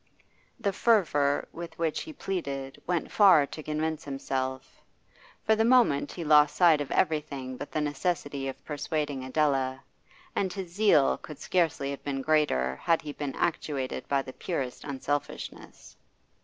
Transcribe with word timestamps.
The 0.59 0.73
fervour 0.73 1.47
with 1.53 1.77
which 1.77 2.01
he 2.01 2.11
pleaded 2.11 2.81
went 2.87 3.11
far 3.11 3.45
to 3.45 3.61
convince 3.61 4.03
himself; 4.03 4.81
for 5.45 5.55
the 5.55 5.63
moment 5.63 6.11
he 6.13 6.23
lost 6.23 6.55
sight 6.55 6.81
of 6.81 6.89
everything 6.89 7.55
but 7.55 7.71
the 7.71 7.81
necessity 7.81 8.47
of 8.47 8.65
persuading 8.65 9.23
Adela, 9.23 9.83
and 10.35 10.51
his 10.51 10.71
zeal 10.71 11.17
could 11.19 11.37
scarcely 11.37 11.91
have 11.91 12.03
been 12.03 12.23
greater 12.23 12.75
had 12.77 13.03
he 13.03 13.13
been 13.13 13.35
actuated 13.35 14.07
by 14.07 14.23
the 14.23 14.33
purest 14.33 14.83
unselfishness. 14.85 15.95